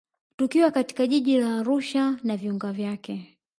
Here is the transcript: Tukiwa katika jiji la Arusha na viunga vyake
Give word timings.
Tukiwa 0.37 0.71
katika 0.71 1.07
jiji 1.07 1.37
la 1.39 1.59
Arusha 1.59 2.19
na 2.23 2.37
viunga 2.37 2.71
vyake 2.71 3.37